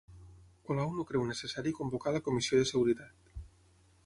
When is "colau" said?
0.69-0.87